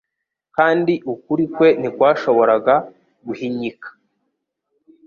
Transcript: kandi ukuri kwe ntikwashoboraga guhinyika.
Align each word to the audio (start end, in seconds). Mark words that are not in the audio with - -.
kandi 0.55 0.93
ukuri 1.13 1.45
kwe 1.55 1.67
ntikwashoboraga 1.79 2.75
guhinyika. 3.25 3.89